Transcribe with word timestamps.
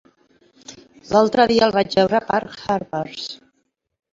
L'altre 1.11 1.45
dia 1.51 1.67
el 1.67 1.75
vaig 1.75 1.99
veure 1.99 2.23
per 2.33 2.41
Herbers. 2.57 3.29